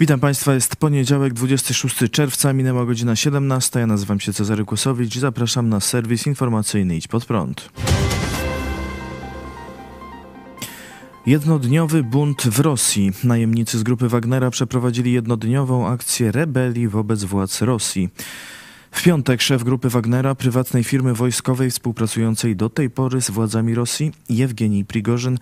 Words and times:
Witam 0.00 0.20
Państwa, 0.20 0.54
jest 0.54 0.76
poniedziałek, 0.76 1.32
26 1.32 1.96
czerwca, 2.10 2.52
minęła 2.52 2.86
godzina 2.86 3.16
17. 3.16 3.80
Ja 3.80 3.86
nazywam 3.86 4.20
się 4.20 4.32
Cezary 4.32 4.64
Kłosowicz 4.64 5.18
zapraszam 5.18 5.68
na 5.68 5.80
serwis 5.80 6.26
informacyjny 6.26 6.96
Idź 6.96 7.08
Pod 7.08 7.24
Prąd. 7.24 7.70
Jednodniowy 11.26 12.02
bunt 12.02 12.42
w 12.42 12.60
Rosji. 12.60 13.12
Najemnicy 13.24 13.78
z 13.78 13.82
grupy 13.82 14.08
Wagnera 14.08 14.50
przeprowadzili 14.50 15.12
jednodniową 15.12 15.88
akcję 15.88 16.32
rebelii 16.32 16.88
wobec 16.88 17.24
władz 17.24 17.62
Rosji. 17.62 18.08
W 18.90 19.02
piątek 19.02 19.42
szef 19.42 19.64
grupy 19.64 19.88
Wagnera, 19.88 20.34
prywatnej 20.34 20.84
firmy 20.84 21.14
wojskowej 21.14 21.70
współpracującej 21.70 22.56
do 22.56 22.68
tej 22.68 22.90
pory 22.90 23.20
z 23.20 23.30
władzami 23.30 23.74
Rosji, 23.74 24.12
Jewgenij 24.28 24.84
Prigorzyn, 24.84 25.38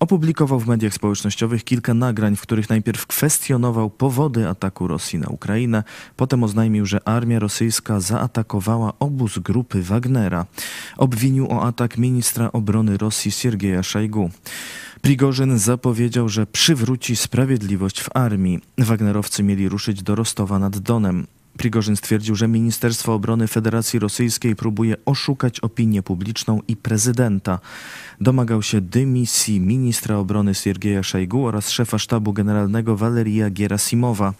opublikował 0.00 0.60
w 0.60 0.66
mediach 0.66 0.94
społecznościowych 0.94 1.64
kilka 1.64 1.94
nagrań, 1.94 2.36
w 2.36 2.40
których 2.40 2.68
najpierw 2.68 3.06
kwestionował 3.06 3.90
powody 3.90 4.48
ataku 4.48 4.86
Rosji 4.86 5.18
na 5.18 5.28
Ukrainę, 5.28 5.82
potem 6.16 6.42
oznajmił, 6.42 6.86
że 6.86 7.08
armia 7.08 7.38
rosyjska 7.38 8.00
zaatakowała 8.00 8.92
obóz 8.98 9.38
grupy 9.38 9.82
Wagnera. 9.82 10.46
Obwinił 10.96 11.52
o 11.52 11.62
atak 11.62 11.98
ministra 11.98 12.52
obrony 12.52 12.96
Rosji 12.96 13.30
Siergieja 13.30 13.82
Szajgu. 13.82 14.30
Prigorzyn 15.00 15.58
zapowiedział, 15.58 16.28
że 16.28 16.46
przywróci 16.46 17.16
sprawiedliwość 17.16 18.00
w 18.00 18.16
armii. 18.16 18.60
Wagnerowcy 18.78 19.42
mieli 19.42 19.68
ruszyć 19.68 20.02
do 20.02 20.14
Rostowa 20.14 20.58
nad 20.58 20.78
Donem. 20.78 21.26
Prigorzyn 21.58 21.96
stwierdził, 21.96 22.34
że 22.34 22.48
Ministerstwo 22.48 23.14
Obrony 23.14 23.46
Federacji 23.48 23.98
Rosyjskiej 23.98 24.56
próbuje 24.56 24.96
oszukać 25.04 25.60
opinię 25.60 26.02
publiczną 26.02 26.60
i 26.68 26.76
prezydenta. 26.76 27.58
Domagał 28.20 28.62
się 28.62 28.80
dymisji 28.80 29.60
ministra 29.60 30.16
obrony 30.16 30.54
Siergieja 30.54 31.02
Szajgu 31.02 31.46
oraz 31.46 31.70
szefa 31.70 31.98
sztabu 31.98 32.32
generalnego 32.32 32.96
Waleria 32.96 33.50
Gerasimowa. 33.50 34.34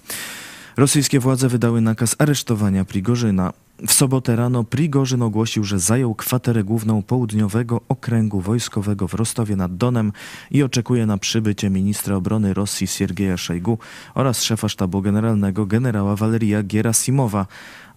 Rosyjskie 0.77 1.21
władze 1.21 1.49
wydały 1.49 1.81
nakaz 1.81 2.17
aresztowania 2.19 2.85
Prigorzyna. 2.85 3.53
W 3.87 3.93
sobotę 3.93 4.37
rano 4.37 4.65
Prigorzyn 4.65 5.23
ogłosił, 5.23 5.65
że 5.65 5.79
zajął 5.79 6.15
kwaterę 6.15 6.65
główną 6.65 7.03
południowego 7.03 7.81
okręgu 7.89 8.41
wojskowego 8.41 9.09
w 9.09 9.15
Rostowie 9.15 9.57
nad 9.57 9.77
Donem 9.77 10.13
i 10.51 10.63
oczekuje 10.63 11.07
na 11.07 11.19
przybycie 11.19 11.71
ministra 11.71 12.17
obrony 12.17 12.55
Rosji 12.55 12.87
Siergieja 12.87 13.37
Szejgu 13.37 13.79
oraz 14.15 14.43
szefa 14.43 14.69
sztabu 14.69 15.03
generalnego 15.03 15.67
generała 15.67 16.17
Waleria 16.17 16.63
Gerasimowa. 16.63 17.47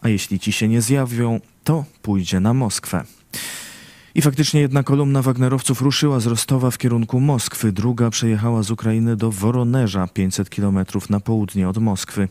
A 0.02 0.10
jeśli 0.10 0.40
ci 0.40 0.52
się 0.52 0.68
nie 0.68 0.82
zjawią, 0.82 1.40
to 1.64 1.86
pójdzie 2.02 2.40
na 2.40 2.54
Moskwę. 2.54 3.04
I 4.16 4.22
faktycznie 4.22 4.62
jedna 4.62 4.84
kolumna 4.84 5.22
Wagnerowców 5.22 5.82
ruszyła 5.82 6.20
z 6.20 6.26
Rostowa 6.26 6.72
w 6.72 6.78
kierunku 6.78 7.20
Moskwy, 7.20 7.72
druga 7.72 8.10
przejechała 8.10 8.64
z 8.64 8.72
Ukrainy 8.72 9.16
do 9.16 9.32
Woronerza, 9.32 10.08
500 10.08 10.50
kilometrów 10.50 11.10
na 11.10 11.20
południe 11.20 11.70
od 11.70 11.78
Moskwy. 11.78 12.28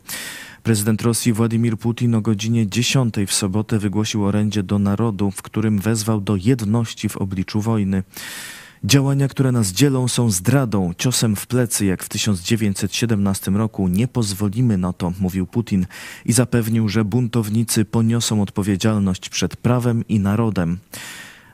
Prezydent 0.63 1.03
Rosji 1.03 1.33
Władimir 1.33 1.79
Putin 1.79 2.15
o 2.15 2.21
godzinie 2.21 2.67
10 2.67 3.15
w 3.27 3.33
sobotę 3.33 3.79
wygłosił 3.79 4.25
orędzie 4.25 4.63
do 4.63 4.79
narodu, 4.79 5.31
w 5.31 5.43
którym 5.43 5.79
wezwał 5.79 6.21
do 6.21 6.37
jedności 6.37 7.09
w 7.09 7.17
obliczu 7.17 7.61
wojny. 7.61 8.03
Działania, 8.85 9.29
które 9.29 9.53
nas 9.53 9.73
dzielą, 9.73 10.09
są 10.09 10.31
zdradą, 10.31 10.93
ciosem 10.99 11.37
w 11.37 11.47
plecy, 11.47 11.87
jak 11.87 12.05
w 12.05 12.09
1917 12.09 13.51
roku. 13.51 13.89
Nie 13.89 14.09
pozwolimy 14.09 14.79
na 14.79 14.93
to, 14.93 15.13
mówił 15.21 15.47
Putin 15.47 15.87
i 16.25 16.33
zapewnił, 16.33 16.89
że 16.89 17.05
buntownicy 17.05 17.85
poniosą 17.85 18.43
odpowiedzialność 18.43 19.29
przed 19.29 19.57
prawem 19.57 20.09
i 20.09 20.21
narodem. 20.21 20.79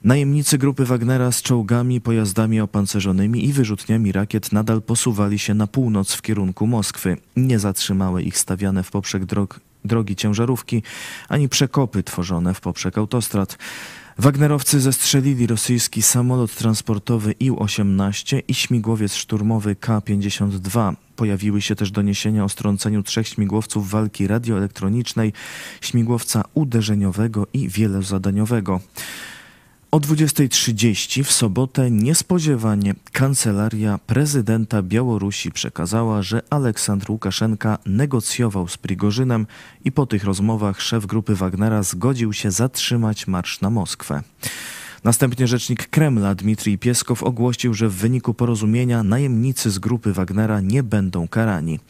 Najemnicy 0.05 0.59
grupy 0.59 0.85
Wagnera 0.85 1.33
z 1.33 1.43
czołgami, 1.43 2.01
pojazdami 2.01 2.61
opancerzonymi 2.61 3.45
i 3.45 3.53
wyrzutniami 3.53 4.13
rakiet 4.13 4.53
nadal 4.53 4.83
posuwali 4.83 5.39
się 5.39 5.55
na 5.55 5.67
północ 5.67 6.13
w 6.13 6.23
kierunku 6.23 6.67
Moskwy. 6.67 7.17
Nie 7.37 7.59
zatrzymały 7.59 8.23
ich 8.23 8.39
stawiane 8.39 8.83
w 8.83 8.91
poprzek 8.91 9.25
drog, 9.25 9.61
drogi 9.85 10.17
ciężarówki, 10.17 10.83
ani 11.29 11.49
przekopy 11.49 12.03
tworzone 12.03 12.55
w 12.55 12.61
poprzek 12.61 12.99
autostrad. 12.99 13.59
Wagnerowcy 14.19 14.81
zestrzelili 14.81 15.47
rosyjski 15.47 16.03
samolot 16.03 16.55
transportowy 16.55 17.33
Ił-18 17.33 18.43
i 18.49 18.55
śmigłowiec 18.55 19.15
szturmowy 19.15 19.77
K-52. 19.77 20.95
Pojawiły 21.17 21.63
się 21.63 21.75
też 21.75 21.91
doniesienia 21.91 22.45
o 22.45 22.49
strąceniu 22.49 23.03
trzech 23.03 23.29
śmigłowców 23.29 23.91
walki 23.91 24.27
radioelektronicznej, 24.27 25.33
śmigłowca 25.81 26.45
uderzeniowego 26.55 27.47
i 27.53 27.69
wielozadaniowego. 27.69 28.81
O 29.97 30.01
20.30 30.01 31.25
w 31.25 31.33
sobotę 31.33 31.91
niespodziewanie 31.91 32.95
kancelaria 33.13 33.99
prezydenta 34.07 34.83
Białorusi 34.83 35.53
przekazała, 35.53 36.23
że 36.23 36.43
Aleksandr 36.51 37.11
Łukaszenka 37.11 37.79
negocjował 37.87 38.69
z 38.69 38.77
Prigorzynem 38.77 39.47
i 39.85 39.93
po 39.93 40.07
tych 40.07 40.25
rozmowach 40.25 40.81
szef 40.81 41.07
grupy 41.07 41.35
Wagnera 41.35 41.83
zgodził 41.83 42.33
się 42.33 42.51
zatrzymać 42.51 43.27
marsz 43.27 43.61
na 43.61 43.71
Moskwę. 43.71 44.23
Następnie 45.05 45.47
rzecznik 45.47 45.89
Kremla 45.89 46.35
Dmitrij 46.35 46.79
Pieskow 46.79 47.23
ogłosił, 47.23 47.75
że 47.75 47.89
w 47.89 47.95
wyniku 47.95 48.35
porozumienia 48.35 49.03
najemnicy 49.03 49.71
z 49.71 49.79
grupy 49.79 50.13
Wagnera 50.13 50.61
nie 50.61 50.83
będą 50.83 51.29
karani. 51.29 51.81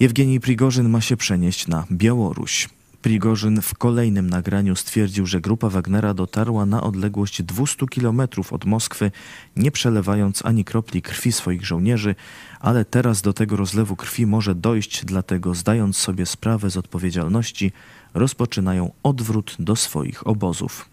Jewgenij 0.00 0.40
Prigorzyn 0.40 0.88
ma 0.88 1.00
się 1.00 1.16
przenieść 1.16 1.66
na 1.66 1.84
Białoruś. 1.92 2.75
Prigorzyn 3.06 3.62
w 3.62 3.74
kolejnym 3.74 4.30
nagraniu 4.30 4.76
stwierdził, 4.76 5.26
że 5.26 5.40
grupa 5.40 5.68
Wagnera 5.68 6.14
dotarła 6.14 6.66
na 6.66 6.82
odległość 6.82 7.42
200 7.42 7.86
kilometrów 7.86 8.52
od 8.52 8.64
Moskwy, 8.64 9.10
nie 9.56 9.70
przelewając 9.70 10.44
ani 10.44 10.64
kropli 10.64 11.02
krwi 11.02 11.32
swoich 11.32 11.66
żołnierzy, 11.66 12.14
ale 12.60 12.84
teraz 12.84 13.22
do 13.22 13.32
tego 13.32 13.56
rozlewu 13.56 13.96
krwi 13.96 14.26
może 14.26 14.54
dojść, 14.54 15.04
dlatego 15.04 15.54
zdając 15.54 15.96
sobie 15.96 16.26
sprawę 16.26 16.70
z 16.70 16.76
odpowiedzialności, 16.76 17.72
rozpoczynają 18.14 18.92
odwrót 19.02 19.56
do 19.58 19.76
swoich 19.76 20.26
obozów. 20.26 20.88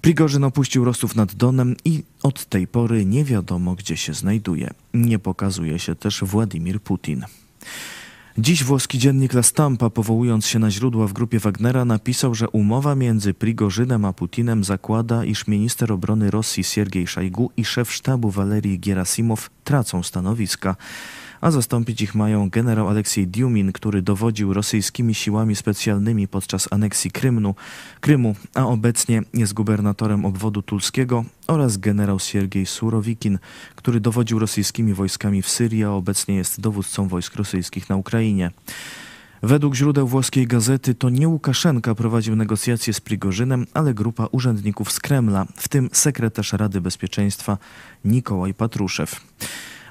Prigorzyn 0.00 0.44
opuścił 0.44 0.84
Rostów 0.84 1.16
nad 1.16 1.34
Donem 1.34 1.76
i 1.84 2.02
od 2.22 2.44
tej 2.44 2.66
pory 2.66 3.04
nie 3.04 3.24
wiadomo, 3.24 3.74
gdzie 3.74 3.96
się 3.96 4.14
znajduje. 4.14 4.70
Nie 4.94 5.18
pokazuje 5.18 5.78
się 5.78 5.94
też 5.94 6.24
Władimir 6.24 6.80
Putin. 6.80 7.24
Dziś 8.38 8.64
włoski 8.64 8.98
dziennik 8.98 9.34
La 9.34 9.42
Stampa, 9.42 9.90
powołując 9.90 10.46
się 10.46 10.58
na 10.58 10.70
źródła 10.70 11.06
w 11.06 11.12
grupie 11.12 11.38
Wagnera, 11.38 11.84
napisał, 11.84 12.34
że 12.34 12.50
umowa 12.50 12.94
między 12.94 13.34
Prigorzynem 13.34 14.04
a 14.04 14.12
Putinem 14.12 14.64
zakłada, 14.64 15.24
iż 15.24 15.46
minister 15.46 15.92
obrony 15.92 16.30
Rosji 16.30 16.64
Siergiej 16.64 17.06
Szajgu 17.06 17.50
i 17.56 17.64
szef 17.64 17.92
sztabu 17.92 18.30
Walerii 18.30 18.78
Gerasimow 18.78 19.50
tracą 19.64 20.02
stanowiska 20.02 20.76
a 21.40 21.50
zastąpić 21.50 22.02
ich 22.02 22.14
mają 22.14 22.50
generał 22.50 22.88
Aleksiej 22.88 23.26
Diumin, 23.26 23.72
który 23.72 24.02
dowodził 24.02 24.54
rosyjskimi 24.54 25.14
siłami 25.14 25.56
specjalnymi 25.56 26.28
podczas 26.28 26.68
aneksji 26.72 27.10
Krymnu, 27.10 27.54
Krymu, 28.00 28.34
a 28.54 28.66
obecnie 28.66 29.22
jest 29.34 29.54
gubernatorem 29.54 30.24
obwodu 30.24 30.62
tulskiego 30.62 31.24
oraz 31.46 31.76
generał 31.76 32.18
Siergiej 32.18 32.66
Surowikin, 32.66 33.38
który 33.76 34.00
dowodził 34.00 34.38
rosyjskimi 34.38 34.94
wojskami 34.94 35.42
w 35.42 35.48
Syrii, 35.48 35.84
a 35.84 35.90
obecnie 35.90 36.34
jest 36.36 36.60
dowódcą 36.60 37.08
wojsk 37.08 37.36
rosyjskich 37.36 37.88
na 37.88 37.96
Ukrainie. 37.96 38.50
Według 39.42 39.74
źródeł 39.74 40.06
włoskiej 40.06 40.46
gazety 40.46 40.94
to 40.94 41.10
nie 41.10 41.28
Łukaszenka 41.28 41.94
prowadził 41.94 42.36
negocjacje 42.36 42.92
z 42.92 43.00
Prigorzynem, 43.00 43.66
ale 43.74 43.94
grupa 43.94 44.26
urzędników 44.32 44.92
z 44.92 45.00
Kremla, 45.00 45.46
w 45.56 45.68
tym 45.68 45.90
sekretarz 45.92 46.52
Rady 46.52 46.80
Bezpieczeństwa 46.80 47.58
Nikołaj 48.04 48.54
Patruszew. 48.54 49.20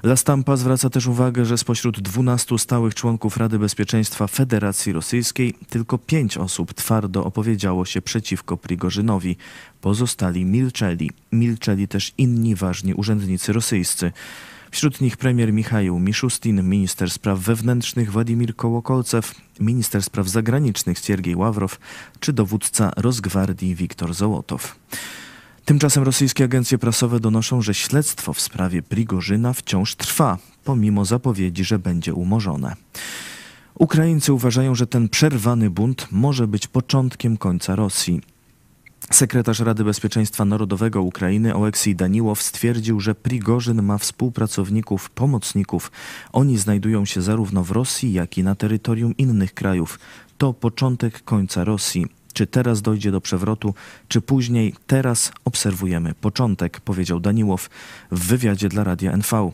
La 0.02 0.16
Stampa 0.16 0.56
zwraca 0.56 0.90
też 0.90 1.06
uwagę, 1.06 1.44
że 1.44 1.58
spośród 1.58 2.00
12 2.00 2.58
stałych 2.58 2.94
członków 2.94 3.36
Rady 3.36 3.58
Bezpieczeństwa 3.58 4.26
Federacji 4.26 4.92
Rosyjskiej 4.92 5.54
tylko 5.68 5.98
pięć 5.98 6.36
osób 6.36 6.74
twardo 6.74 7.24
opowiedziało 7.24 7.84
się 7.84 8.02
przeciwko 8.02 8.56
Prigorzynowi. 8.56 9.36
Pozostali 9.80 10.44
milczeli. 10.44 11.10
Milczeli 11.32 11.88
też 11.88 12.12
inni 12.18 12.54
ważni 12.54 12.94
urzędnicy 12.94 13.52
rosyjscy. 13.52 14.12
Wśród 14.70 15.00
nich 15.00 15.16
premier 15.16 15.52
Michał 15.52 15.98
Miszustin, 15.98 16.62
minister 16.62 17.10
spraw 17.10 17.38
wewnętrznych 17.38 18.12
Władimir 18.12 18.56
Kołokolcew, 18.56 19.34
minister 19.60 20.02
spraw 20.02 20.28
zagranicznych 20.28 20.98
Siergiej 20.98 21.36
Ławrow 21.36 21.78
czy 22.20 22.32
dowódca 22.32 22.90
Rosgwardii 22.96 23.74
Wiktor 23.74 24.14
Zołotow. 24.14 24.76
Tymczasem 25.70 26.02
rosyjskie 26.02 26.44
agencje 26.44 26.78
prasowe 26.78 27.20
donoszą, 27.20 27.62
że 27.62 27.74
śledztwo 27.74 28.32
w 28.32 28.40
sprawie 28.40 28.82
Prigorzyna 28.82 29.52
wciąż 29.52 29.94
trwa, 29.94 30.38
pomimo 30.64 31.04
zapowiedzi, 31.04 31.64
że 31.64 31.78
będzie 31.78 32.14
umorzone. 32.14 32.76
Ukraińcy 33.74 34.32
uważają, 34.32 34.74
że 34.74 34.86
ten 34.86 35.08
przerwany 35.08 35.70
bunt 35.70 36.08
może 36.10 36.46
być 36.46 36.66
początkiem 36.66 37.36
końca 37.36 37.76
Rosji. 37.76 38.20
Sekretarz 39.10 39.60
Rady 39.60 39.84
Bezpieczeństwa 39.84 40.44
Narodowego 40.44 41.02
Ukrainy 41.02 41.54
Oleksij 41.54 41.96
Daniłow 41.96 42.42
stwierdził, 42.42 43.00
że 43.00 43.14
Prigorzyn 43.14 43.82
ma 43.82 43.98
współpracowników, 43.98 45.10
pomocników. 45.10 45.92
Oni 46.32 46.58
znajdują 46.58 47.04
się 47.04 47.22
zarówno 47.22 47.64
w 47.64 47.70
Rosji, 47.70 48.12
jak 48.12 48.38
i 48.38 48.42
na 48.42 48.54
terytorium 48.54 49.16
innych 49.16 49.54
krajów. 49.54 49.98
To 50.38 50.52
początek 50.52 51.24
końca 51.24 51.64
Rosji. 51.64 52.19
Czy 52.32 52.46
teraz 52.46 52.82
dojdzie 52.82 53.10
do 53.10 53.20
przewrotu, 53.20 53.74
czy 54.08 54.20
później? 54.20 54.74
Teraz 54.86 55.32
obserwujemy 55.44 56.14
początek, 56.14 56.80
powiedział 56.80 57.20
Daniłow 57.20 57.70
w 58.10 58.26
wywiadzie 58.26 58.68
dla 58.68 58.84
Radia 58.84 59.16
NV. 59.16 59.52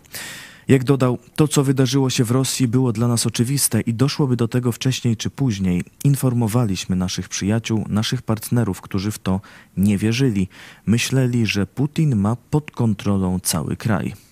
Jak 0.69 0.85
dodał, 0.85 1.19
to 1.37 1.49
co 1.49 1.65
wydarzyło 1.65 2.11
się 2.11 2.25
w 2.25 2.31
Rosji 2.31 2.69
było 2.69 2.93
dla 2.93 3.09
nas 3.09 3.27
oczywiste 3.27 3.81
i 3.81 3.95
doszłoby 3.95 4.37
do 4.37 4.49
tego 4.49 4.73
wcześniej 4.73 5.17
czy 5.17 5.31
później. 5.31 5.85
Informowaliśmy 6.05 6.97
naszych 6.97 7.29
przyjaciół, 7.29 7.85
naszych 7.89 8.23
partnerów, 8.23 8.81
którzy 8.81 9.11
w 9.11 9.19
to 9.19 9.41
nie 9.77 9.99
wierzyli. 9.99 10.49
Myśleli, 10.87 11.47
że 11.47 11.67
Putin 11.67 12.17
ma 12.17 12.37
pod 12.51 12.71
kontrolą 12.71 13.41
cały 13.41 13.77
kraj. 13.77 14.26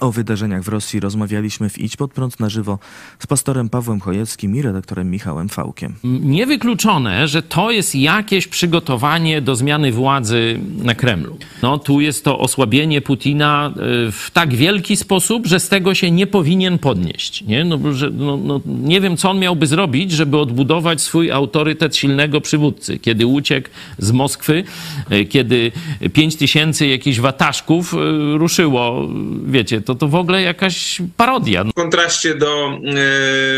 O 0.00 0.12
wydarzeniach 0.12 0.62
w 0.62 0.68
Rosji 0.68 1.00
rozmawialiśmy 1.00 1.68
w 1.68 1.78
Idź 1.78 1.96
Pod 1.96 2.12
Prąd 2.12 2.40
na 2.40 2.48
żywo 2.48 2.78
z 3.18 3.26
pastorem 3.26 3.68
Pawłem 3.68 4.00
Chojeckim 4.00 4.56
i 4.56 4.62
redaktorem 4.62 5.10
Michałem 5.10 5.48
Fałkiem. 5.48 5.94
Niewykluczone, 6.04 7.28
że 7.28 7.42
to 7.42 7.70
jest 7.70 7.94
jakieś 7.94 8.48
przygotowanie 8.48 9.40
do 9.40 9.56
zmiany 9.56 9.92
władzy 9.92 10.60
na 10.82 10.94
Kremlu. 10.94 11.38
No, 11.62 11.78
tu 11.78 12.00
jest 12.00 12.24
to 12.24 12.38
osłabienie 12.38 13.00
Putina 13.00 13.72
y, 14.08 14.12
w 14.12 14.30
tak 14.32 14.54
wielki 14.54 14.96
sposób, 14.96 15.46
że 15.46 15.60
z 15.60 15.68
tego 15.68 15.94
się 15.94 16.10
nie 16.10 16.26
powinien 16.26 16.78
podnieść. 16.78 17.42
Nie, 17.42 17.64
no, 17.64 17.92
że, 17.92 18.10
no, 18.10 18.36
no, 18.36 18.60
nie 18.66 19.00
wiem, 19.00 19.16
co 19.16 19.30
on 19.30 19.38
miałby 19.38 19.66
zrobić, 19.66 20.12
żeby 20.12 20.38
odbudować 20.38 21.00
swój 21.00 21.30
autorytet 21.30 21.96
silnego 21.96 22.40
przywódcy. 22.40 22.98
Kiedy 22.98 23.26
uciekł 23.26 23.68
z 23.98 24.12
Moskwy, 24.12 24.64
y, 25.12 25.24
kiedy 25.24 25.72
pięć 26.12 26.36
tysięcy 26.36 26.86
jakichś 26.86 27.20
wataszków 27.20 27.94
y, 27.94 27.96
ruszyło, 28.38 29.08
wiecie, 29.46 29.80
to 29.88 29.94
to 29.94 30.08
w 30.08 30.14
ogóle 30.14 30.42
jakaś 30.42 31.02
parodia. 31.16 31.64
W 31.64 31.72
kontraście 31.72 32.34
do, 32.34 32.80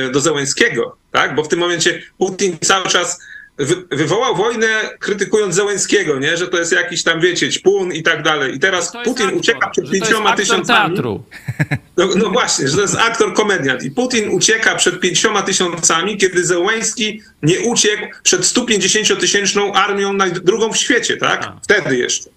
e, 0.08 0.10
do 0.10 0.20
Zełenskiego, 0.20 0.96
tak? 1.10 1.34
Bo 1.34 1.44
w 1.44 1.48
tym 1.48 1.58
momencie 1.58 2.02
Putin 2.18 2.58
cały 2.60 2.88
czas 2.88 3.20
wy, 3.58 3.76
wywołał 3.90 4.36
wojnę 4.36 4.90
krytykując 4.98 5.54
Zełenskiego, 5.54 6.18
nie? 6.18 6.36
Że 6.36 6.48
to 6.48 6.58
jest 6.58 6.72
jakiś 6.72 7.02
tam, 7.02 7.20
wiecie, 7.20 7.50
ćpun 7.50 7.92
i 7.92 8.02
tak 8.02 8.22
dalej. 8.22 8.54
I 8.54 8.58
teraz 8.58 8.92
Putin 9.04 9.26
aktor, 9.26 9.38
ucieka 9.38 9.70
przed 9.70 9.90
pięcioma 9.90 10.36
tysiącami. 10.36 10.94
Teatru. 10.94 11.22
No, 11.96 12.08
no 12.16 12.30
właśnie, 12.30 12.68
że 12.68 12.76
to 12.76 12.82
jest 12.82 12.96
aktor 12.96 13.34
komediant. 13.34 13.82
I 13.82 13.90
Putin 13.90 14.30
ucieka 14.30 14.74
przed 14.74 15.00
pięcioma 15.00 15.42
tysiącami, 15.42 16.16
kiedy 16.16 16.44
Zełenski 16.44 17.22
nie 17.42 17.60
uciekł 17.60 18.06
przed 18.22 18.42
150-tysięczną 18.42 19.72
armią 19.74 20.12
na 20.12 20.30
drugą 20.30 20.72
w 20.72 20.76
świecie, 20.76 21.16
tak? 21.16 21.52
Wtedy 21.62 21.96
jeszcze. 21.96 22.30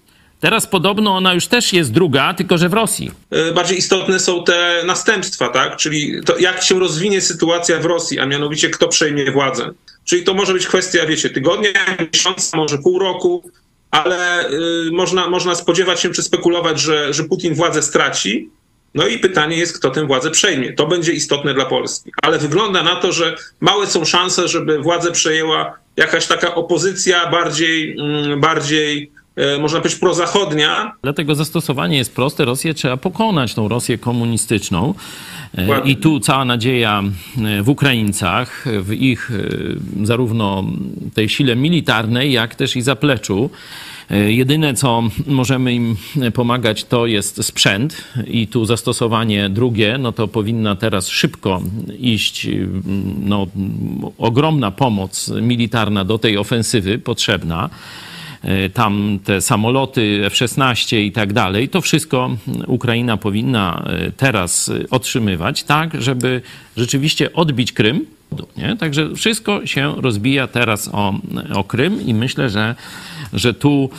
Teraz 0.44 0.68
podobno 0.68 1.16
ona 1.16 1.34
już 1.34 1.48
też 1.48 1.74
jest 1.74 1.92
druga, 1.92 2.34
tylko 2.34 2.58
że 2.58 2.70
w 2.70 2.74
Rosji. 2.74 3.12
E, 3.32 3.52
bardziej 3.52 3.78
istotne 3.78 4.20
są 4.20 4.44
te 4.44 4.84
następstwa, 4.86 5.50
tak? 5.50 5.78
Czyli 5.78 6.22
to, 6.26 6.38
jak 6.38 6.64
się 6.64 6.80
rozwinie 6.80 7.22
sytuacja 7.22 7.80
w 7.80 7.86
Rosji, 7.86 8.20
a 8.20 8.26
mianowicie 8.26 8.70
kto 8.70 8.88
przejmie 8.88 9.32
władzę. 9.32 9.70
Czyli 10.06 10.24
to 10.24 10.34
może 10.34 10.54
być 10.54 10.68
kwestia, 10.68 11.06
wiecie, 11.06 11.30
tygodnia, 11.30 11.72
miesiąca, 12.14 12.58
może 12.58 12.78
pół 12.78 13.00
roku, 13.00 13.52
ale 13.92 14.50
y, 14.50 14.92
można, 14.92 15.30
można 15.30 15.56
spodziewać 15.56 16.00
się 16.00 16.10
czy 16.10 16.24
spekulować, 16.24 16.80
że, 16.80 17.14
że 17.14 17.24
Putin 17.24 17.54
władzę 17.54 17.82
straci. 17.82 18.50
No 18.94 19.08
i 19.08 19.20
pytanie 19.20 19.58
jest, 19.58 19.78
kto 19.78 19.90
tę 19.90 20.08
władzę 20.08 20.32
przejmie. 20.32 20.74
To 20.74 20.88
będzie 20.88 21.12
istotne 21.12 21.54
dla 21.54 21.66
Polski. 21.66 22.12
Ale 22.22 22.38
wygląda 22.38 22.84
na 22.84 22.96
to, 22.96 23.12
że 23.12 23.36
małe 23.60 23.88
są 23.88 24.06
szanse, 24.06 24.48
żeby 24.48 24.80
władzę 24.80 25.12
przejęła 25.12 25.78
jakaś 25.98 26.28
taka 26.28 26.56
opozycja 26.56 27.30
bardziej, 27.30 27.98
mm, 28.00 28.42
bardziej 28.42 29.12
można 29.60 29.80
powiedzieć, 29.80 30.00
prozachodnia. 30.00 30.94
Dlatego 31.02 31.36
zastosowanie 31.36 31.98
jest 31.98 32.16
proste. 32.16 32.46
Rosję 32.46 32.74
trzeba 32.74 32.98
pokonać, 32.98 33.54
tą 33.54 33.68
Rosję 33.68 33.98
komunistyczną. 33.98 34.94
E, 35.58 35.82
I 35.86 35.96
tu 35.96 36.20
cała 36.20 36.46
nadzieja 36.46 37.04
e, 37.38 37.64
w 37.64 37.70
Ukraińcach, 37.70 38.66
w 38.82 38.94
ich 38.94 39.32
zarówno 40.04 40.64
tej 41.14 41.30
sile 41.30 41.56
militarnej, 41.56 42.32
jak 42.32 42.56
też 42.56 42.76
i 42.76 42.82
zapleczu. 42.82 43.50
Jedyne, 44.28 44.74
co 44.74 45.04
możemy 45.28 45.74
im 45.74 45.96
pomagać, 46.34 46.84
to 46.84 47.06
jest 47.06 47.46
sprzęt 47.46 48.04
i 48.28 48.48
tu 48.48 48.66
zastosowanie 48.66 49.50
drugie, 49.50 49.98
no 50.00 50.12
to 50.12 50.28
powinna 50.28 50.76
teraz 50.76 51.08
szybko 51.08 51.62
iść 52.00 52.48
no, 53.24 53.48
ogromna 54.18 54.72
pomoc 54.72 55.32
militarna 55.42 56.06
do 56.06 56.18
tej 56.18 56.38
ofensywy 56.38 57.00
potrzebna. 57.00 57.70
E, 58.44 58.70
tam 58.70 59.20
te 59.24 59.42
samoloty 59.42 60.22
F-16 60.26 60.98
i 60.98 61.12
tak 61.12 61.34
dalej, 61.34 61.70
to 61.70 61.82
wszystko 61.82 62.38
Ukraina 62.68 63.18
powinna 63.18 63.84
e, 63.86 64.12
teraz 64.12 64.72
otrzymywać, 64.90 65.64
tak, 65.64 66.02
żeby 66.02 66.42
rzeczywiście 66.78 67.34
odbić 67.34 67.72
Krym. 67.72 68.06
Nie? 68.58 68.76
Także 68.76 69.16
wszystko 69.16 69.66
się 69.66 70.02
rozbija 70.02 70.48
teraz 70.48 70.90
o, 70.94 71.14
o 71.54 71.64
Krym 71.64 72.02
i 72.08 72.14
myślę, 72.14 72.50
że, 72.50 72.76
że 73.34 73.54
tu 73.54 73.90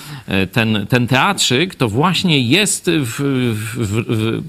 ten, 0.52 0.86
ten 0.88 1.06
teatrzyk 1.06 1.74
to 1.74 1.88
właśnie 1.88 2.40
jest 2.40 2.90
w, 2.90 3.14
w, 3.54 4.42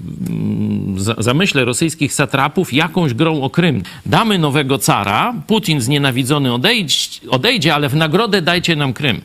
w, 0.98 1.22
zamyśle 1.22 1.64
rosyjskich 1.64 2.12
satrapów 2.12 2.72
jakąś 2.72 3.14
grą 3.14 3.42
o 3.42 3.50
Krym. 3.50 3.82
Damy 4.06 4.38
nowego 4.38 4.78
cara, 4.78 5.34
Putin 5.46 5.80
znienawidzony 5.80 6.52
odejdzie 7.30 7.74
ale 7.74 7.88
w 7.88 7.94
nagrodę 7.94 8.42
dajcie 8.42 8.76
nam 8.76 8.92
Krym. 8.92 9.20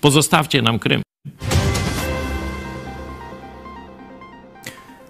Pozostawcie 0.00 0.62
nam 0.62 0.78
Krym. 0.78 1.02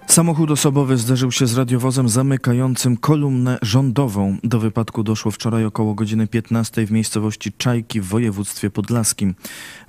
Samochód 0.07 0.51
osobowy 0.51 0.97
zderzył 0.97 1.31
się 1.31 1.47
z 1.47 1.57
radiowozem 1.57 2.09
zamykającym 2.09 2.97
kolumnę 2.97 3.57
rządową. 3.61 4.37
Do 4.43 4.59
wypadku 4.59 5.03
doszło 5.03 5.31
wczoraj 5.31 5.65
około 5.65 5.93
godziny 5.93 6.27
15 6.27 6.87
w 6.87 6.91
miejscowości 6.91 7.51
Czajki 7.57 8.01
w 8.01 8.05
województwie 8.05 8.69
podlaskim. 8.69 9.35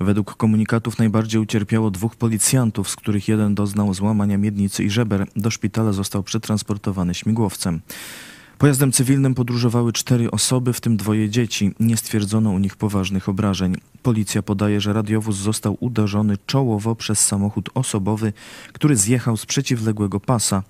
Według 0.00 0.36
komunikatów 0.36 0.98
najbardziej 0.98 1.40
ucierpiało 1.40 1.90
dwóch 1.90 2.16
policjantów, 2.16 2.90
z 2.90 2.96
których 2.96 3.28
jeden 3.28 3.54
doznał 3.54 3.94
złamania 3.94 4.38
miednicy 4.38 4.84
i 4.84 4.90
żeber. 4.90 5.26
Do 5.36 5.50
szpitala 5.50 5.92
został 5.92 6.22
przetransportowany 6.22 7.14
śmigłowcem. 7.14 7.80
Pojazdem 8.58 8.92
cywilnym 8.92 9.34
podróżowały 9.34 9.92
cztery 9.92 10.30
osoby, 10.30 10.72
w 10.72 10.80
tym 10.80 10.96
dwoje 10.96 11.30
dzieci. 11.30 11.74
Nie 11.80 11.96
stwierdzono 11.96 12.50
u 12.50 12.58
nich 12.58 12.76
poważnych 12.76 13.28
obrażeń. 13.28 13.76
Policja 14.02 14.42
podaje, 14.42 14.80
że 14.80 14.92
radiowóz 14.92 15.36
został 15.36 15.76
uderzony 15.80 16.38
czołowo 16.46 16.94
przez 16.94 17.18
samochód 17.26 17.70
osobowy, 17.74 18.32
który 18.72 18.96
zjechał 18.96 19.36
z 19.36 19.46
przeciwległego 19.46 20.20
pasa. 20.20 20.62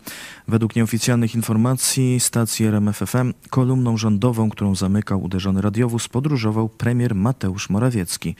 Według 0.48 0.76
nieoficjalnych 0.76 1.34
informacji 1.34 2.20
stacji 2.20 2.66
RMFFM 2.66 3.32
kolumną 3.50 3.96
rządową, 3.96 4.50
którą 4.50 4.74
zamykał 4.74 5.22
uderzony 5.22 5.60
radiowóz, 5.60 6.08
podróżował 6.08 6.68
premier 6.68 7.14
Mateusz 7.14 7.70
Morawiecki. 7.70 8.34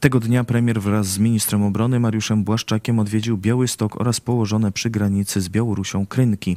Tego 0.00 0.20
dnia 0.20 0.44
premier 0.44 0.80
wraz 0.80 1.06
z 1.06 1.18
ministrem 1.18 1.62
obrony 1.62 2.00
Mariuszem 2.00 2.44
Błaszczakiem 2.44 2.98
odwiedził 2.98 3.38
Białystok 3.38 4.00
oraz 4.00 4.20
położone 4.20 4.72
przy 4.72 4.90
granicy 4.90 5.40
z 5.40 5.48
Białorusią 5.48 6.06
Krynki. 6.06 6.56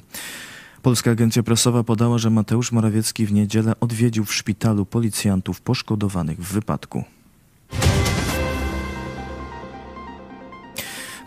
Polska 0.86 1.12
Agencja 1.12 1.44
Prasowa 1.44 1.84
podała, 1.84 2.18
że 2.18 2.30
Mateusz 2.30 2.72
Morawiecki 2.72 3.26
w 3.26 3.34
niedzielę 3.34 3.74
odwiedził 3.80 4.26
w 4.26 4.34
szpitalu 4.34 4.86
policjantów 4.86 5.62
poszkodowanych 5.62 6.40
w 6.40 6.54
wypadku. 6.54 7.04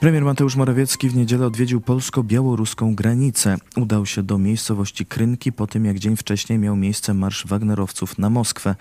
Premier 0.01 0.25
Mateusz 0.25 0.57
Morawiecki 0.57 1.09
w 1.09 1.17
niedzielę 1.17 1.47
odwiedził 1.47 1.81
polsko-białoruską 1.81 2.95
granicę. 2.95 3.57
Udał 3.77 4.07
się 4.07 4.23
do 4.23 4.39
miejscowości 4.39 5.07
Krynki 5.07 5.53
po 5.53 5.67
tym, 5.67 5.85
jak 5.85 5.99
dzień 5.99 6.17
wcześniej 6.17 6.59
miał 6.59 6.77
miejsce 6.77 7.15
marsz 7.15 7.47
Wagnerowców 7.47 8.19
na 8.19 8.31
Moskwę 8.31 8.75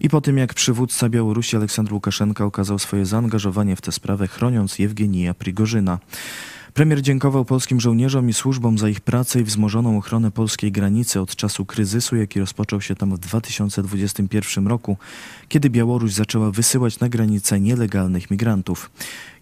i 0.00 0.08
po 0.08 0.20
tym, 0.20 0.38
jak 0.38 0.54
przywódca 0.54 1.08
Białorusi 1.08 1.56
Aleksandr 1.56 1.92
Łukaszenka 1.92 2.44
okazał 2.44 2.78
swoje 2.78 3.06
zaangażowanie 3.06 3.76
w 3.76 3.80
tę 3.80 3.92
sprawę, 3.92 4.28
chroniąc 4.28 4.78
Jewgenija 4.78 5.34
Prigorzyna. 5.34 5.98
Premier 6.74 7.02
dziękował 7.02 7.44
polskim 7.44 7.80
żołnierzom 7.80 8.28
i 8.28 8.32
służbom 8.32 8.78
za 8.78 8.88
ich 8.88 9.00
pracę 9.00 9.40
i 9.40 9.44
wzmożoną 9.44 9.98
ochronę 9.98 10.30
polskiej 10.30 10.72
granicy 10.72 11.20
od 11.20 11.36
czasu 11.36 11.64
kryzysu, 11.64 12.16
jaki 12.16 12.40
rozpoczął 12.40 12.80
się 12.80 12.94
tam 12.94 13.14
w 13.14 13.18
2021 13.18 14.66
roku, 14.66 14.96
kiedy 15.48 15.70
Białoruś 15.70 16.12
zaczęła 16.12 16.50
wysyłać 16.50 17.00
na 17.00 17.08
granicę 17.08 17.60
nielegalnych 17.60 18.30
migrantów. 18.30 18.90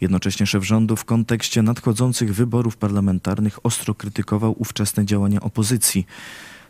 Jednocześnie 0.00 0.46
szef 0.46 0.64
rządu 0.64 0.96
w 0.96 1.04
kontekście 1.04 1.62
nadchodzących 1.62 2.34
wyborów 2.34 2.76
parlamentarnych 2.76 3.66
ostro 3.66 3.94
krytykował 3.94 4.54
ówczesne 4.58 5.06
działania 5.06 5.40
opozycji. 5.40 6.06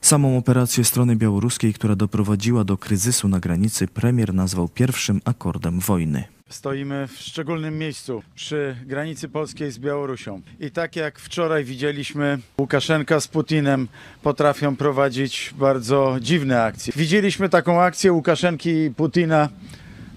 Samą 0.01 0.39
operację 0.39 0.85
strony 0.85 1.17
białoruskiej, 1.17 1.75
która 1.75 1.97
doprowadziła 1.97 2.65
do 2.65 2.77
kryzysu 2.77 3.29
na 3.29 3.41
granicy, 3.41 3.89
premier 3.89 4.35
nazwał 4.35 4.69
pierwszym 4.69 5.21
akordem 5.25 5.81
wojny. 5.81 6.36
Stoimy 6.49 7.07
w 7.07 7.13
szczególnym 7.13 7.79
miejscu 7.79 8.23
przy 8.35 8.77
granicy 8.87 9.29
polskiej 9.29 9.71
z 9.71 9.79
Białorusią. 9.79 10.41
I 10.61 10.71
tak 10.71 10.97
jak 10.97 11.19
wczoraj 11.19 11.65
widzieliśmy, 11.65 12.39
Łukaszenka 12.59 13.21
z 13.21 13.29
Putinem 13.29 13.89
potrafią 14.23 14.77
prowadzić 14.77 15.55
bardzo 15.59 16.17
dziwne 16.21 16.63
akcje. 16.63 16.93
Widzieliśmy 16.97 17.49
taką 17.49 17.83
akcję 17.83 18.13
Łukaszenki 18.13 18.71
i 18.71 18.91
Putina 18.91 19.49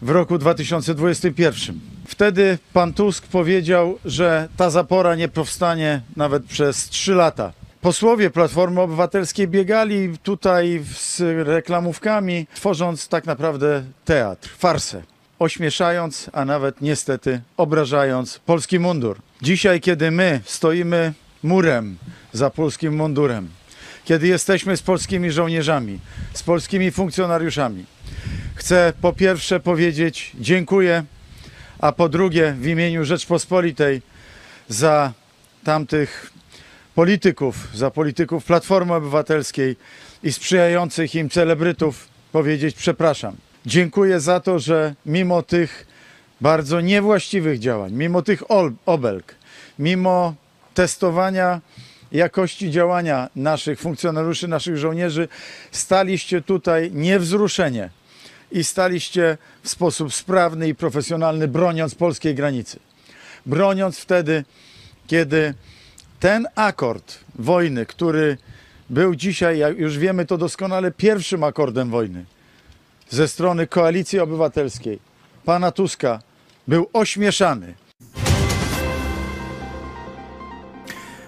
w 0.02 0.10
roku 0.10 0.38
2021. 0.38 1.80
Wtedy 2.08 2.58
pan 2.74 2.94
Tusk 2.94 3.28
powiedział, 3.28 4.00
że 4.06 4.50
ta 4.58 4.70
zapora 4.70 5.16
nie 5.16 5.28
powstanie 5.28 6.02
nawet 6.16 6.46
przez 6.46 6.90
trzy 6.90 7.16
lata. 7.16 7.54
Posłowie 7.82 8.30
Platformy 8.30 8.82
Obywatelskiej 8.82 9.48
biegali 9.48 10.18
tutaj 10.24 10.84
z 10.94 11.22
reklamówkami, 11.48 12.48
tworząc 12.56 13.08
tak 13.08 13.26
naprawdę 13.26 13.84
teatr, 14.06 14.50
farsę 14.50 15.04
ośmieszając, 15.40 16.30
a 16.34 16.46
nawet 16.46 16.82
niestety 16.82 17.42
obrażając 17.58 18.40
polski 18.40 18.80
mundur. 18.80 19.18
Dzisiaj, 19.42 19.82
kiedy 19.82 20.12
my 20.12 20.42
stoimy 20.46 21.14
murem, 21.44 21.98
za 22.34 22.50
polskim 22.50 22.96
mundurem, 22.96 23.50
kiedy 24.06 24.28
jesteśmy 24.28 24.78
z 24.78 24.82
polskimi 24.82 25.32
żołnierzami, 25.32 26.00
z 26.34 26.44
polskimi 26.44 26.92
funkcjonariuszami. 26.92 27.86
Chcę 28.56 28.94
po 29.02 29.14
pierwsze 29.14 29.60
powiedzieć 29.60 30.32
dziękuję, 30.40 31.04
a 31.80 31.92
po 31.92 32.10
drugie 32.10 32.56
w 32.60 32.68
imieniu 32.68 33.06
Rzeczpospolitej 33.06 34.02
za 34.68 35.14
tamtych 35.64 36.32
polityków, 36.96 37.68
za 37.74 37.92
polityków 37.92 38.46
Platformy 38.46 38.94
Obywatelskiej 38.94 39.76
i 40.24 40.34
sprzyjających 40.34 41.16
im 41.16 41.30
celebrytów 41.30 42.08
powiedzieć 42.32 42.76
przepraszam. 42.76 43.49
Dziękuję 43.66 44.20
za 44.20 44.40
to, 44.40 44.60
że 44.60 44.96
mimo 45.06 45.42
tych 45.42 45.88
bardzo 46.42 46.82
niewłaściwych 46.82 47.60
działań, 47.60 47.94
mimo 47.94 48.22
tych 48.22 48.44
obelg, 48.86 49.36
mimo 49.80 50.36
testowania 50.74 51.62
jakości 52.12 52.72
działania 52.72 53.30
naszych 53.36 53.80
funkcjonariuszy, 53.80 54.48
naszych 54.48 54.78
żołnierzy, 54.78 55.28
staliście 55.72 56.42
tutaj 56.42 56.92
niewzruszenie 56.94 57.90
i 58.52 58.64
staliście 58.64 59.38
w 59.64 59.70
sposób 59.70 60.14
sprawny 60.14 60.68
i 60.68 60.76
profesjonalny, 60.76 61.48
broniąc 61.48 61.96
polskiej 61.96 62.36
granicy. 62.36 62.80
Broniąc 63.46 64.00
wtedy, 64.00 64.44
kiedy 65.08 65.54
ten 66.20 66.48
akord 66.56 67.18
wojny, 67.36 67.86
który 67.86 68.38
był 68.90 69.16
dzisiaj, 69.16 69.58
jak 69.58 69.78
już 69.78 69.98
wiemy 69.98 70.26
to 70.26 70.38
doskonale, 70.38 70.92
pierwszym 70.92 71.44
akordem 71.44 71.90
wojny 71.90 72.26
ze 73.10 73.28
strony 73.28 73.68
koalicji 73.68 74.20
obywatelskiej, 74.20 75.00
pana 75.46 75.72
Tuska, 75.72 76.20
był 76.68 76.90
ośmieszany. 76.94 77.74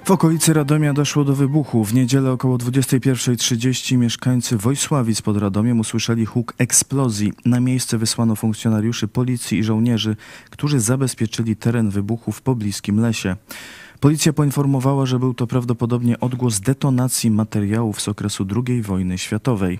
W 0.06 0.12
okolicy 0.12 0.54
Radomia 0.54 0.94
doszło 0.94 1.24
do 1.24 1.36
wybuchu. 1.36 1.86
W 1.86 1.94
niedzielę 1.94 2.32
około 2.32 2.58
21.30 2.58 3.98
mieszkańcy 3.98 4.58
Wojsławic 4.58 5.22
pod 5.22 5.38
Radomiem 5.38 5.80
usłyszeli 5.80 6.26
huk 6.26 6.54
eksplozji. 6.58 7.34
Na 7.46 7.60
miejsce 7.60 7.98
wysłano 7.98 8.36
funkcjonariuszy 8.36 9.08
policji 9.08 9.60
i 9.60 9.64
żołnierzy, 9.64 10.16
którzy 10.50 10.80
zabezpieczyli 10.80 11.56
teren 11.56 11.90
wybuchu 11.90 12.32
w 12.32 12.42
pobliskim 12.42 13.00
lesie. 13.00 13.36
Policja 14.00 14.34
poinformowała, 14.34 15.06
że 15.06 15.20
był 15.20 15.34
to 15.34 15.48
prawdopodobnie 15.48 16.20
odgłos 16.20 16.60
detonacji 16.60 17.32
materiałów 17.32 18.02
z 18.02 18.08
okresu 18.08 18.46
II 18.68 18.82
wojny 18.82 19.18
światowej. 19.18 19.80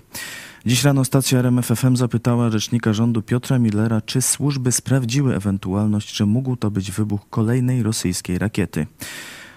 Dziś 0.66 0.84
rano 0.84 1.04
stacja 1.04 1.38
RMFFM 1.38 1.96
zapytała 1.96 2.50
rzecznika 2.50 2.92
rządu 2.92 3.22
Piotra 3.22 3.58
Millera, 3.58 4.00
czy 4.00 4.22
służby 4.22 4.72
sprawdziły 4.72 5.36
ewentualność, 5.36 6.16
że 6.16 6.26
mógł 6.26 6.56
to 6.56 6.70
być 6.70 6.92
wybuch 6.92 7.20
kolejnej 7.30 7.82
rosyjskiej 7.82 8.38
rakiety. 8.38 8.86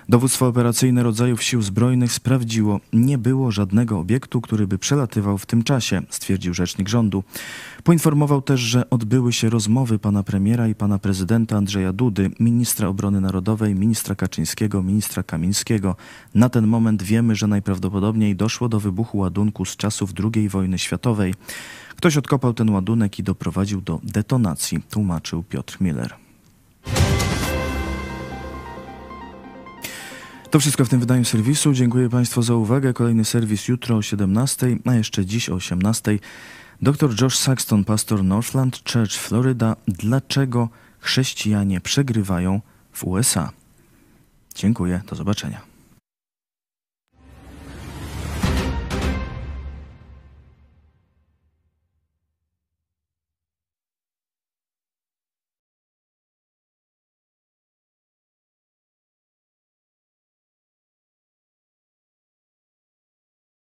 Dowództwo 0.09 0.47
operacyjne 0.47 1.03
rodzajów 1.03 1.43
sił 1.43 1.61
zbrojnych 1.61 2.13
sprawdziło, 2.13 2.79
nie 2.93 3.17
było 3.17 3.51
żadnego 3.51 3.99
obiektu, 3.99 4.41
który 4.41 4.67
by 4.67 4.77
przelatywał 4.77 5.37
w 5.37 5.45
tym 5.45 5.63
czasie, 5.63 6.01
stwierdził 6.09 6.53
rzecznik 6.53 6.89
rządu. 6.89 7.23
Poinformował 7.83 8.41
też, 8.41 8.59
że 8.59 8.89
odbyły 8.89 9.33
się 9.33 9.49
rozmowy 9.49 9.99
pana 9.99 10.23
premiera 10.23 10.67
i 10.67 10.75
pana 10.75 10.99
prezydenta 10.99 11.57
Andrzeja 11.57 11.93
Dudy, 11.93 12.31
ministra 12.39 12.87
obrony 12.87 13.21
narodowej, 13.21 13.75
ministra 13.75 14.15
Kaczyńskiego, 14.15 14.83
ministra 14.83 15.23
Kamińskiego. 15.23 15.95
Na 16.35 16.49
ten 16.49 16.67
moment 16.67 17.03
wiemy, 17.03 17.35
że 17.35 17.47
najprawdopodobniej 17.47 18.35
doszło 18.35 18.69
do 18.69 18.79
wybuchu 18.79 19.17
ładunku 19.17 19.65
z 19.65 19.75
czasów 19.75 20.11
II 20.35 20.49
wojny 20.49 20.79
światowej. 20.79 21.33
Ktoś 21.95 22.17
odkopał 22.17 22.53
ten 22.53 22.69
ładunek 22.69 23.19
i 23.19 23.23
doprowadził 23.23 23.81
do 23.81 23.99
detonacji, 24.03 24.79
tłumaczył 24.89 25.43
Piotr 25.43 25.77
Miller. 25.81 26.24
To 30.55 30.59
wszystko 30.59 30.85
w 30.85 30.89
tym 30.89 30.99
wydaniu 30.99 31.25
serwisu. 31.25 31.73
Dziękuję 31.73 32.09
Państwu 32.09 32.41
za 32.41 32.55
uwagę. 32.55 32.93
Kolejny 32.93 33.25
serwis 33.25 33.67
jutro 33.67 33.97
o 33.97 34.01
17, 34.01 34.77
a 34.85 34.93
jeszcze 34.93 35.25
dziś 35.25 35.49
o 35.49 35.53
18. 35.53 36.19
Dr 36.81 37.21
Josh 37.21 37.37
Saxton, 37.37 37.83
pastor 37.83 38.23
Northland 38.23 38.81
Church, 38.93 39.11
Florida. 39.11 39.75
Dlaczego 39.87 40.69
chrześcijanie 40.99 41.81
przegrywają 41.81 42.61
w 42.91 43.03
USA? 43.03 43.51
Dziękuję, 44.55 45.01
do 45.09 45.15
zobaczenia. 45.15 45.74